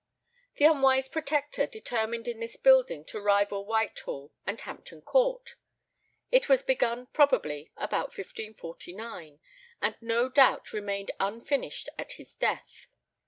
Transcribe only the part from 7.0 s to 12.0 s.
probably about 1549, and no doubt remained unfinished